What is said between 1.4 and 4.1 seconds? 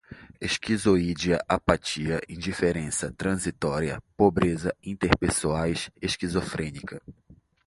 apatia, indiferença, transitória,